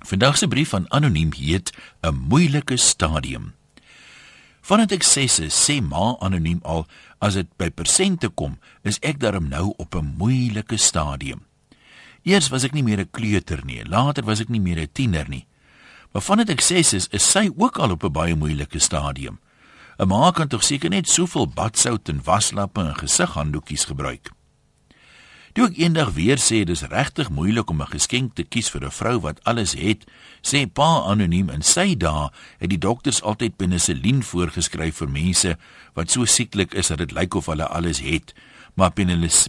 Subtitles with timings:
[0.00, 3.54] Vandag se brief van anoniem heet 'n moeilike stadium.
[4.60, 6.86] Vandat ek 6 is, sê ma anoniem al,
[7.18, 11.44] as dit by persente kom, is ek darm nou op 'n moeilike stadium.
[12.22, 15.28] Eers was ek nie meer 'n kleuter nie, later was ek nie meer 'n tiener
[15.28, 15.46] nie.
[16.12, 19.38] Maar vandat ek 6 is, is sy ook al op 'n baie moeilike stadium.
[19.98, 24.30] 'n Ma kan tog seker net soveel badsout en waslappe en gesighanddoekies gebruik.
[25.50, 28.90] Toe ek eendag weer sê dis regtig moeilik om 'n geskenk te kies vir 'n
[28.90, 30.06] vrou wat alles het,
[30.42, 35.58] sê pa anoniem in sy dae het die dokters altyd penicillin voorgeskryf vir mense
[35.94, 38.32] wat so sieklik is dat dit lyk of hulle alles het,
[38.74, 38.92] maar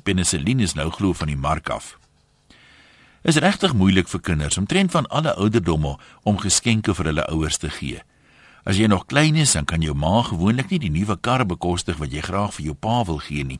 [0.03, 1.99] penicillin is nou glo van die mark af.
[3.23, 7.69] Is regtig moeilik vir kinders omtrent van alle ouderdomme om geskenke vir hulle ouers te
[7.69, 8.01] gee.
[8.63, 11.97] As jy nog klein is, dan kan jou ma gewoonlik nie die nuwe kar bekostig
[11.97, 13.59] wat jy graag vir jou pa wil gee nie.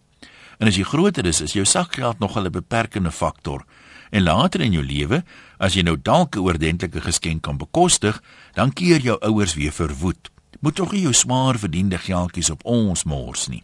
[0.62, 3.66] En as jy groter is, is jou sakgeld nogal 'n beperkende faktor.
[4.12, 5.24] En later in jou lewe,
[5.58, 8.22] as jy nou dalk 'n oordentlike geskenk kan bekostig,
[8.54, 10.30] dan keer jou ouers weer verwoed.
[10.60, 13.64] Moet tog nie jou smaar verdiende geldjies op ons mors nie.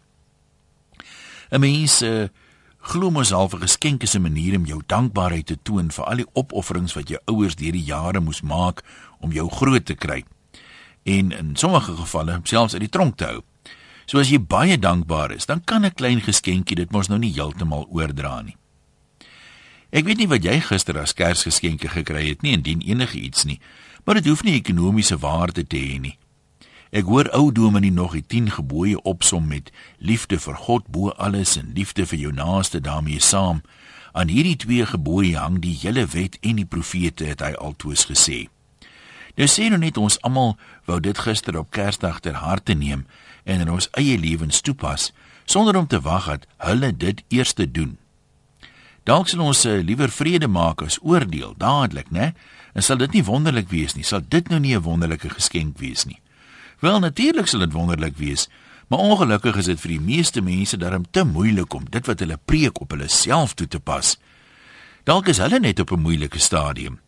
[1.52, 2.28] 'n Mens uh,
[2.80, 6.16] glo mos al vir geskenke is 'n manier om jou dankbaarheid te toon vir al
[6.16, 8.84] die opofferings wat jou ouers deur die jare moes maak
[9.20, 10.24] om jou groot te kry.
[11.04, 13.44] En in sommige gevalle selfs uit die tronk te hou.
[14.08, 17.34] So as jy baie dankbaar is, dan kan 'n klein geskenkie dit mos nou nie
[17.34, 18.56] heeltemal oordra nie.
[19.92, 23.60] Ek weet nie wat jy gister as Kersgeskenke gekry het nie, indien enige iets nie,
[24.06, 26.18] maar dit hoef nie ekonomiese waarde te hê nie.
[26.92, 31.58] Ek hoor ou dominee nog die 10 gebooie opsom met liefde vir God bo alles
[31.58, 33.62] en liefde vir jou naaste daarmee saam.
[34.14, 38.48] Aan hierdie twee gebooie hang die hele wet en die profete het hy altoos gesê.
[39.38, 40.56] Nou sê nou net ons almal
[40.90, 43.06] wou dit gister op Kersdag ter harte neem
[43.46, 45.12] en in ons eie lewens toepas
[45.46, 47.96] sonder om te wag dat hulle dit eers te doen.
[49.08, 52.34] Dalk sal ons uh, liewer vrede maak as oordeel dadelik, né?
[52.76, 54.04] En sal dit nie wonderlik wees nie?
[54.04, 56.20] Sal dit nou nie 'n wonderlike geskenk wees nie?
[56.80, 58.50] Wel natuurlik sal dit wonderlik wees,
[58.90, 62.40] maar ongelukkig is dit vir die meeste mense darm te moeilik om dit wat hulle
[62.46, 64.18] preek op hulle self toe te pas.
[65.04, 67.00] Dalk is hulle net op 'n moeilike stadium.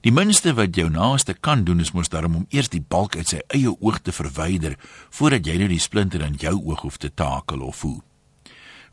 [0.00, 3.28] Die minste wat jou naaste kan doen is mos daarom om eers die balk uit
[3.28, 4.76] sy eie oog te verwyder
[5.10, 8.00] voordat jy nou die splinter in jou oog hoef te takel of voel.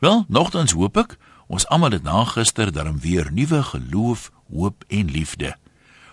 [0.02, 1.18] Wel, nogtans hoop ek
[1.48, 5.54] ons almal het na gister daarom weer nuwe geloof, hoop en liefde.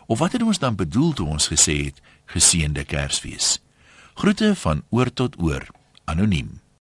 [0.07, 2.03] Of wat het ons dan bedoel toe ons gesê het
[2.35, 3.63] geseënde Kersfees?
[4.15, 5.65] Groete van oor tot oor.
[6.05, 6.62] Anoniem.